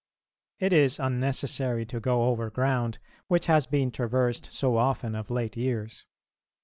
[0.57, 5.55] It is unnecessary to go over ground which has been traversed so often of late
[5.55, 6.05] years.